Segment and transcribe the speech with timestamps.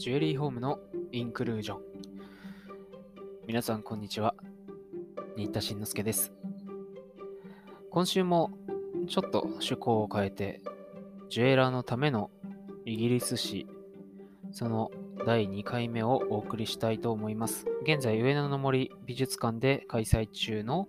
[0.00, 0.78] ジュエリーホームの
[1.12, 1.80] インクルージョン。
[3.46, 4.34] 皆さん、こんにちは。
[5.36, 6.32] 新田慎之介です。
[7.90, 8.50] 今週も
[9.08, 10.62] ちょっと趣向を変えて、
[11.28, 12.30] ジュエラーのための
[12.86, 13.66] イギリス史、
[14.52, 14.90] その
[15.26, 17.66] 第2回目をお送りしたいと思います。
[17.82, 20.88] 現在、上野の森美術館で開催中の、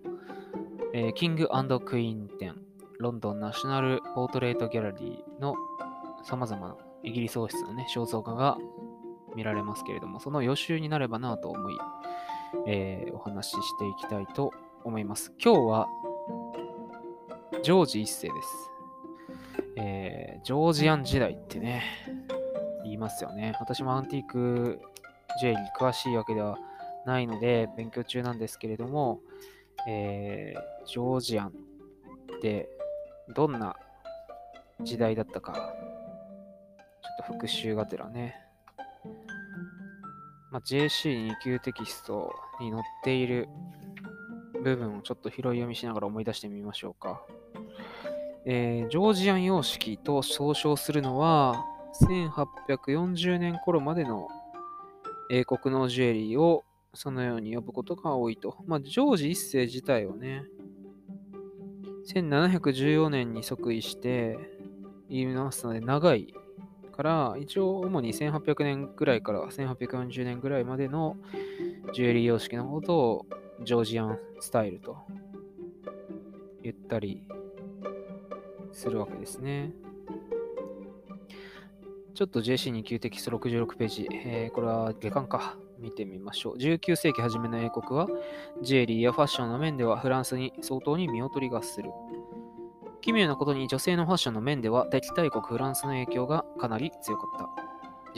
[0.93, 1.50] えーキング
[1.83, 2.55] クイーン展、
[2.97, 5.55] ロンドンナショナルポートレートギャラリーの
[6.23, 8.57] 様々なイギリス王室のね、肖像画が
[9.35, 11.77] 見られますけれども、その予習になればなと思い、
[12.67, 14.51] えーお話ししていきたいと
[14.83, 15.33] 思います。
[15.43, 15.87] 今日は、
[17.63, 18.71] ジョージ一世です。
[19.77, 21.83] えージョージアン時代ってね、
[22.83, 23.55] 言いますよね。
[23.59, 24.81] 私もアンティーク
[25.39, 26.57] ジュエリーに詳しいわけでは
[27.05, 29.19] ないので、勉強中なんですけれども、
[29.87, 31.51] えージョージアンっ
[32.41, 32.69] て
[33.35, 33.75] どんな
[34.81, 38.35] 時代だったか、ちょっと復習がてらね、
[40.52, 43.47] まあ、JC2 級テキストに載っている
[44.63, 47.25] 部分をちょっと拾い読みしながら思い出してみましょうか。
[48.45, 51.63] えージョージアン様式と総称するのは、
[52.67, 54.27] 1840年頃までの
[55.29, 58.57] 英国のジュエリーをそのように呼ぶことが多いと。
[58.66, 60.44] まあ、ジョージ一世自体をね、
[62.13, 64.38] 1714年に即位して
[65.09, 66.33] 言いますので、長い
[66.92, 71.17] から、一応主に1800年ぐらいから1840年ぐらいまでの
[71.94, 73.25] ジュエリー様式のことを
[73.64, 74.97] ジョージアンスタイルと
[76.64, 77.23] 言ったり
[78.72, 79.72] するわけですね。
[82.14, 85.58] ちょっと JC2 級テキスト66ページ、えーこれは下巻か。
[85.81, 86.58] 見てみましょう。
[86.58, 88.08] 19世紀初めの英国は、
[88.62, 91.89] ジュエリーやファッションの面ではフランスに相当に見劣りがする。
[93.02, 97.49] 奇妙なことに女性のファッションの面では敵対国フランスの影響がかなり強かった。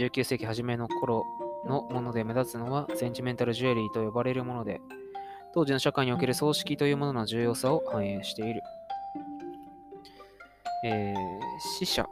[0.02, 1.24] 19世紀初めの頃
[1.68, 4.82] のもので目立つのはセンチメンタルジュエリーと呼ばれるもので、
[5.54, 8.62] 当時の社会における葬式というものの重要さを反映している。
[10.86, 11.24] えー
[11.80, 12.10] 死者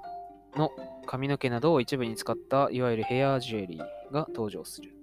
[0.56, 0.72] の
[1.06, 4.94] 髪の毛などを一部に使ったいわゆるヘアジュエリーが登場する。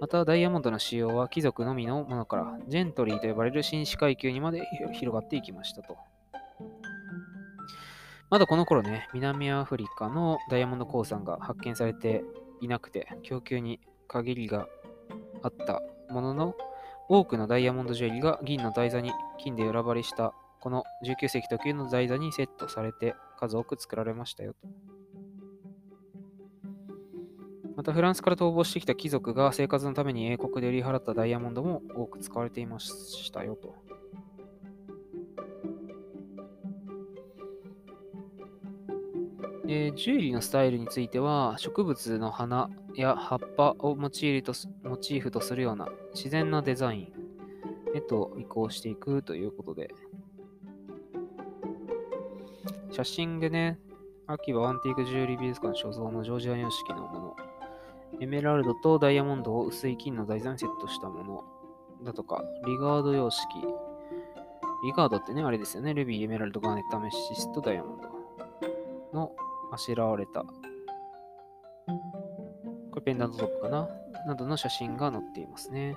[0.00, 5.96] また、ダイヤモンドの使用は貴族のみのものから、ジェントリーと呼ばれる紳士階級にまで広がっていきましたと。
[8.32, 12.24] まだこの頃ね、南アフリカのダイヤモンド鉱山が発見されて
[12.62, 13.78] いなくて、供給に
[14.08, 14.68] 限りが
[15.42, 16.54] あったものの、
[17.10, 24.66] 多くのダイヤモンドジュエリーが銀の台座に金で裏張りした、この19世紀特有の台座にセットされて数多く作られましたよと。
[27.76, 33.91] またフランスから逃亡してきた貴族が生活のために英国で売り払ったダイヤモンドも多く使われていましたよと。
[39.72, 47.12] えージュエリーのスタイルについては植物の花や葉っぱをモチーフとモチーフとするような自然なデザイン
[47.96, 49.94] へと移行していくということで
[52.90, 53.78] 写真でね
[54.26, 57.36] 秋はアンティークジュエリー美術館所蔵のジョージア様式のもの
[58.20, 61.44] エメラルドとダイヤモンドを薄い金の台座にセットしたもの
[62.04, 63.46] だとか、リガード様式。
[64.84, 65.94] リガードってね、あれですよね。
[65.94, 68.08] ルビー、エメラルド、ガーネット、アメシスト、ダイヤモンド
[69.12, 69.32] の
[69.72, 70.42] あしらわれた。
[70.42, 70.46] こ
[72.96, 73.88] れペンダントトップかな？
[74.26, 75.96] などの写真が載っていますね。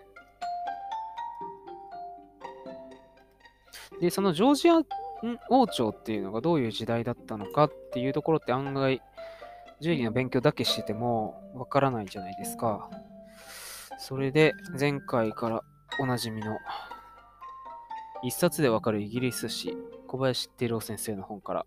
[4.01, 4.81] で、そのジョージア
[5.49, 9.01] 王朝っていうのがどういう時代だったのかっていうところって案外、
[9.79, 12.89] ジュエリーの勉強だけしててもわからないじゃないですか。
[13.97, 15.63] それで前回から
[15.99, 16.57] おなじみの
[18.23, 21.65] 一冊でわかるイギリス史小林照郎先生の本から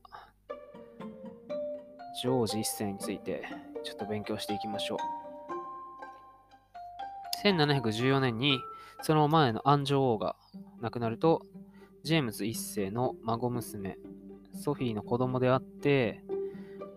[2.20, 3.44] ジョージ一世について
[3.84, 4.98] ちょっと勉強していきましょう。
[7.46, 8.58] 1714年に
[9.02, 10.34] その前のアン女王が
[10.80, 11.42] 亡くなると
[12.02, 13.96] ジェームズ一世の孫娘
[14.54, 16.22] ソフィーの子供であって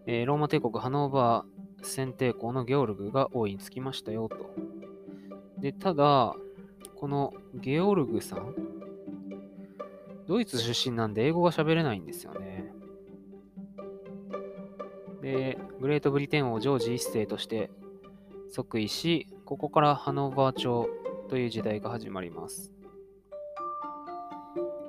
[0.07, 4.53] えーローマ帝国ハノーバー選定校のゲオルグが王位につきましたよと。
[5.59, 6.35] で、ただ、
[6.95, 8.56] このゲオルグさん、
[10.27, 12.71] ドイツ出身なんで英語が喋れないんですよね。
[15.21, 17.69] で、グレートブリテン王ジョージ一世として
[18.51, 20.88] 即位し、ここからハノーバー朝
[21.29, 22.71] という時代が始まります。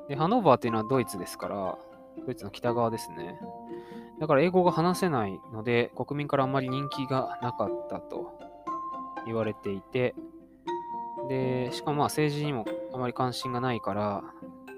[0.09, 1.79] で、ハノーバーっていうのはドイツですから、
[2.27, 3.39] ドイツの北側ですね。
[4.21, 8.39] だから英語が話せないので、国民からあんまり人気がなかったと
[9.27, 10.15] 言われていて、
[11.29, 12.65] で、しかもまあ政治にも
[12.95, 14.23] あまり関心がないから、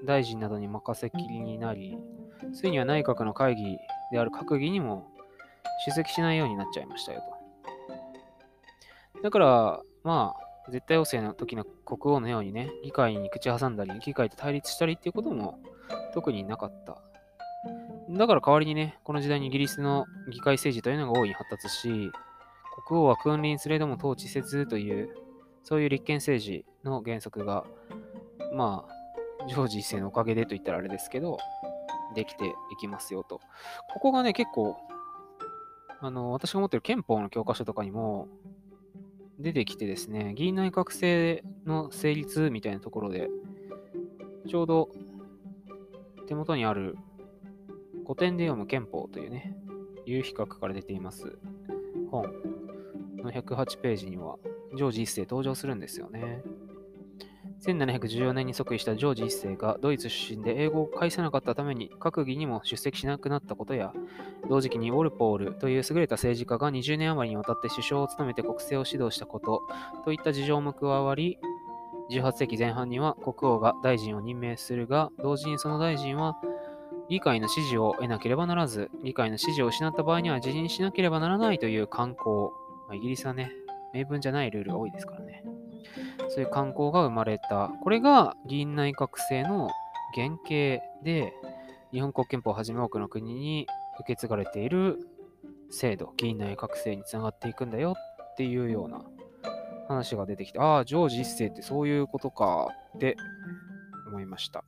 [0.04, 1.96] 大臣などに任せきりになり、
[2.52, 3.78] ついには内閣の会議
[4.12, 5.13] である閣議にも
[5.86, 7.22] 出席しないようになっちゃいましたよ
[9.14, 9.22] と。
[9.22, 10.34] だから、ま
[10.66, 15.58] あ、絶対王政の時の国王のようにね、議会に口挟んだり、議会と対立したりっていうことも
[16.12, 17.02] 特になかった。
[18.10, 22.10] だから代わりにね、この時代にイギリスの議会政治というのが大いに発達し、
[22.86, 25.14] 国王は君臨すれども統治せずという、
[25.62, 27.64] そういう立憲政治の原則が、
[28.54, 31.38] まあ、ジョージ一世のおかげでと言ったらあれですけど、
[32.14, 33.40] できていきますよと。
[33.92, 34.76] ここがね、結構、
[36.04, 38.28] あの、私が持ってる憲法の教科書とかにも
[39.38, 43.30] 出てきてですね、議員内閣制の成立みたいなところで、
[44.46, 44.90] ちょうど
[46.26, 46.98] 手元にある
[48.02, 49.56] 古典で読む憲法というね、
[50.04, 51.38] 有比較から出ています
[52.10, 52.30] 本
[53.22, 54.36] の108ページには、
[54.76, 56.42] ジョージ一世登場するんですよね。
[57.66, 63.92] 1714年に即位したジョージ一世がドイツ出身で英語を返せなかったために閣議にも出席しなくなったことや、
[64.48, 69.62] 同時期にウォルポールという優れた政治家が20年余りにわたって首相を務めて国政を指導したこと
[70.04, 71.38] といった事情も加わり、
[72.10, 76.36] 18世紀前半には国王が大臣を任命するが、同時にその大臣は
[77.08, 82.52] 議会の支持を得なければならず、議会の支持を失った場合には辞任しなければならないという慣行。
[82.88, 83.52] まあイギリスはね、
[83.94, 85.44] 明文じゃないルールが多いですからね。
[86.28, 87.70] そういう慣行が生まれた。
[87.82, 89.70] これが議員内閣制の
[90.14, 91.34] 原型で、
[91.92, 93.66] 日本国憲法をはじめ多くの国に
[94.00, 94.98] 受け継がれている
[95.70, 97.94] 制度、議員内閣制につながっていくんだよ
[98.32, 99.02] っていうような
[99.88, 103.16] 話が出てきて、ああ、ジョージ一世ってそういうことかって
[104.08, 104.64] 思いました。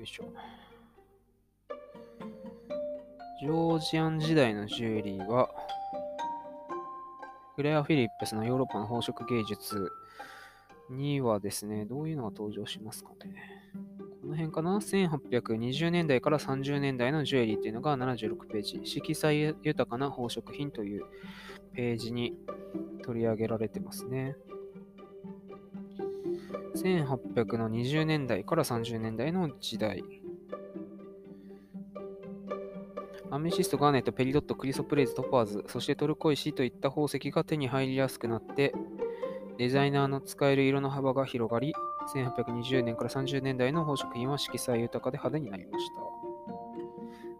[0.00, 0.32] よいしょ。
[3.40, 5.49] ジョージアン時代のジュエリーは、
[7.60, 9.92] クレア・フィリップスのヨーロッパの宝飾芸術
[10.88, 13.34] にはですね、どういうのが登場しますかね？
[14.22, 18.80] この辺かな ?1820 年代から30年代のジュエリーっていうのが76ページ。
[18.84, 21.04] 色彩豊かな宝飾品という
[21.74, 22.32] ページに
[23.04, 24.36] 取り上げられてますね。
[26.76, 30.02] 1820年代から30年代の時代。
[33.32, 38.74] アメシスト、ガーネット、ペリドット、クリソプレイズ、トパーズ、そしてトルコ石といった宝石が手に入りやすくなって、
[39.56, 41.72] デザイナーの使える色の幅が広がり、
[42.12, 45.94] 1820年から30年代の宝飾品は色彩豊かで派手になりました。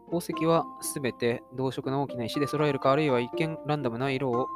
[0.06, 4.46] 宝石はすべて同色の大きな石で揃えるか、あるいは一見ランダムな色を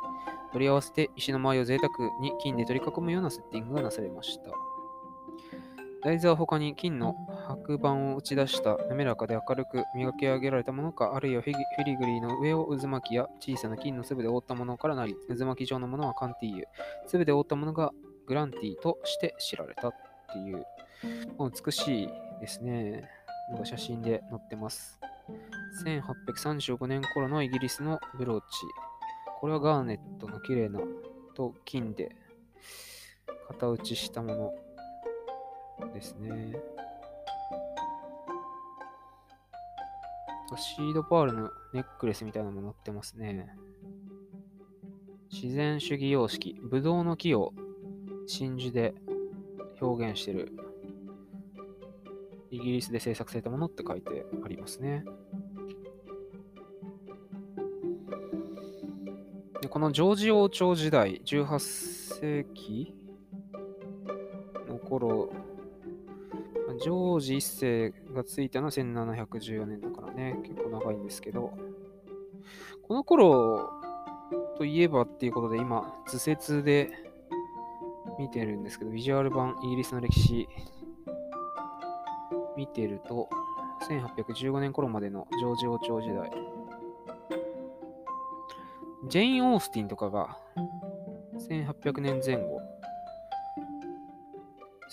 [0.52, 4.73] 取り合わせて石の周りを贅沢に金で取り囲むようなセッティングがなされました。
[6.04, 7.16] 台座は他に金の
[7.48, 11.54] 白板を打ち出した滑らかで明るく磨き上げられたものか、あるいはフィ
[11.84, 16.64] リグリーの上を渦巻きや小さな金の粒で覆ったものからなり、渦巻き状のものはカンティーユ、
[17.06, 17.92] 粒で覆ったものが
[18.26, 19.94] グランティーとして知られたっ
[20.32, 20.66] ていう、
[21.38, 22.08] 美しい
[22.40, 23.08] ですね。
[23.50, 24.98] のが写真で載ってます。
[25.84, 28.46] 1835年頃のイギリスのブローチ。
[29.40, 30.80] これはガーネットの綺麗な
[31.34, 32.16] と金で
[33.48, 34.54] 型打ちしたもの
[35.92, 36.56] ですね。
[40.56, 43.48] シードパールのネックレスみたいなのも載ってますね。
[45.32, 46.60] 自然主義様式。
[46.62, 47.52] ブドウの木を
[48.26, 48.94] 真珠で
[49.80, 50.52] 表現してる。
[52.50, 55.04] イギリスで制作されたものって書いてありますね。
[59.60, 61.58] でこのジョージ王朝時代、18
[62.20, 62.94] 世紀
[64.68, 65.32] の頃、
[66.80, 71.52] ジョージ一世がついたのは1714年だからね、結構長いんですけど、
[72.82, 73.70] この頃
[74.56, 76.90] といえばっていうことで今、図説で
[78.18, 80.48] 見てるんですけど、ビジュアル版イギリスの歴史
[82.56, 83.28] 見てると、
[83.88, 86.30] 1815年頃までのジョージ王朝時代、
[89.08, 90.38] ジェイン・オースティンとかが
[91.38, 92.60] 1800年前後、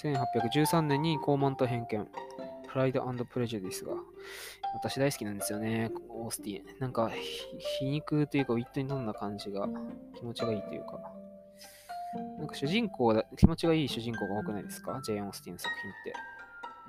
[0.03, 2.07] 1813年に高慢と偏見、
[2.67, 3.93] プライドプレジュディスが、
[4.73, 6.65] 私大好きなんですよね、オースティン。
[6.79, 7.11] なんか、
[7.79, 9.67] 皮肉というか、ウィットに富んだ感じが
[10.15, 10.99] 気持ちがいいというか、
[12.39, 14.99] なんか主人公だ、気持ちがいい主人公が多くないですか？
[15.03, 16.13] ジェイン・オースティンの作品って。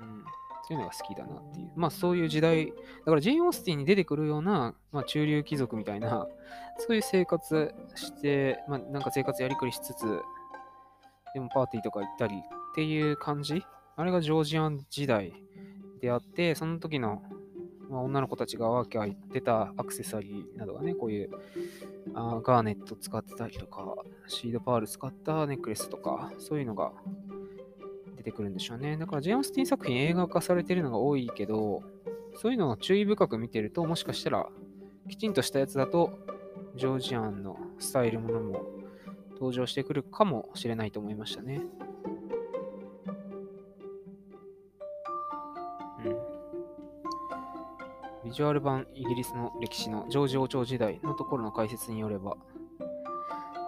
[0.01, 0.23] うん。
[0.65, 1.71] そういうのが好きだなっていう。
[1.75, 2.73] まあそういう時代、だ
[3.05, 6.25] からジェイン・オースティンに出てくるような、まあ中流貴族みたいな、
[6.77, 10.21] そういう生活して、まあなんか生活やりくりしつつ、
[11.33, 12.35] でもパーティーとか行ったり
[12.73, 13.63] っていう感じ？
[13.95, 15.31] あれがジョージアン時代
[16.01, 17.21] であって、その時の、
[17.87, 21.29] まあ、女の子たちがワーキャー言ってたアクセサリーなどがね、こういう
[22.15, 23.93] あーガーネット使ってたりとか、
[24.27, 26.93] シードパール使ったネックレスとか、そういうのが
[28.17, 28.97] 出てくるんでしょうね。
[28.97, 31.83] だからジェームスティン作品映画化されてるのが多いけど、
[32.41, 34.47] そういうのを注意深く見てると、もしかしたら
[35.07, 36.17] きちんとしたやつだと、
[36.75, 38.65] ジョージアンのスタイルものも
[39.33, 41.61] 登場してくるかもしれないと思いましたね。
[48.23, 52.37] ビジュアル版イギリスの歴史のジョージ王朝時代のところの解説によれば、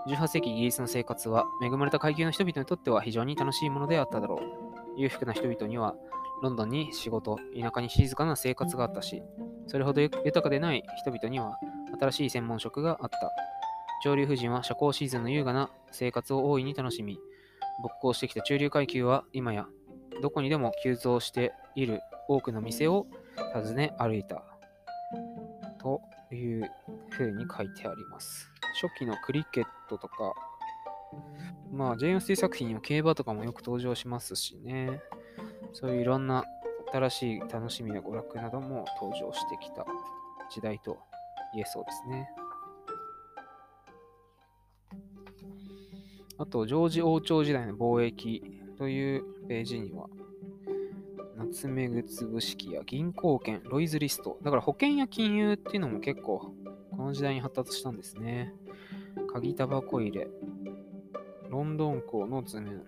[0.07, 4.99] 18世紀イギリスの生活は恵まれた階級の人々にとっては非常に楽しいものであっただろう。
[5.01, 5.95] 裕福な人々には
[6.41, 9.21] ロンドンに仕事、田舎に静かな生活があったし、
[9.67, 11.57] それほど豊かでない人々には
[11.99, 13.31] 新しい専門職があった。
[14.05, 17.19] 上流夫人は社交シーズンの優雅な生活を大いに楽しみ、
[17.81, 19.65] 勃興してきた中流階級は今や
[20.21, 23.05] どこにでも急増している多くの店を
[23.53, 24.43] 訪ね歩いた。
[25.79, 26.01] と
[26.33, 26.71] いう
[27.11, 28.51] ふうに書いてあります。
[28.81, 30.33] 初期のクリケットとか、
[31.71, 34.99] まあ、ジェームス・ティ作品には競馬とかもよく登場しますしね。
[35.73, 36.43] そういういろんな
[36.91, 39.85] 新しい楽しみや娯楽なども登場してきた
[40.49, 40.97] 時代と
[41.53, 42.29] 言えそうですね。
[46.37, 48.43] あと、ジョージ王朝時代の貿易
[48.77, 50.07] というページには、
[51.35, 54.37] ナツメグ潰式や銀行券、ロイズリスト。
[54.41, 56.53] だから保険や金融っていうのも結構
[56.91, 58.53] この時代に発達したんですね。
[59.33, 60.29] 鍵タバコ入れ、
[61.49, 62.83] ロンドン港の図面、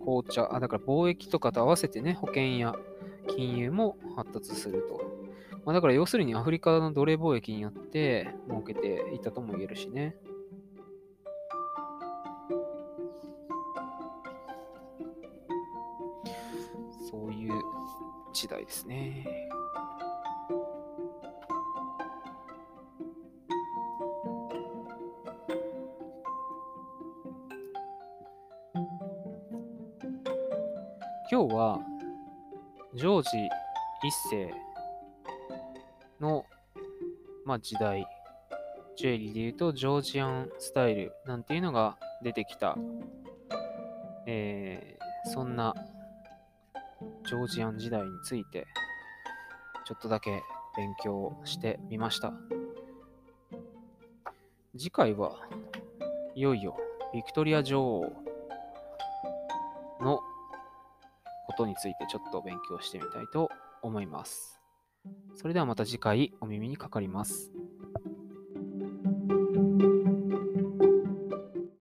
[0.00, 2.74] 紅茶、あ、だから貿易とかと合わせてね、保険や
[3.28, 5.00] 金融も発達すると。
[5.64, 10.16] まあ、だから要するにアフリカの奴隷貿易によって儲けていたとも言えるしね。
[18.64, 19.48] 時代ですね。
[31.30, 31.80] 今日は
[32.94, 33.28] ジョージ
[34.04, 34.54] 一世
[36.20, 36.44] の、
[37.44, 38.06] まあ、時代、
[38.96, 42.76] ジュエリーで言うとジョージアンスタイルなんていうのが出てきた、
[44.26, 45.74] えー、そんな
[47.26, 48.66] ジョージアン時代について
[49.86, 50.42] ちょっとだけ
[50.76, 52.32] 勉強してみました。
[54.76, 55.36] 次回は
[56.34, 56.76] いよいよ
[57.12, 58.12] ビクトリア女王
[60.00, 60.20] の
[61.46, 63.48] ことについてちょっと勉強してみたいと
[63.82, 64.60] 思います。
[65.36, 67.52] それではまた次回お耳にかかります。